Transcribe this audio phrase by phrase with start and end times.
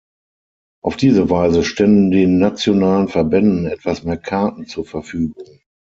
[0.83, 5.59] Auf diese Weise ständen den nationalen Verbänden etwas mehr Karten zur Verfügung.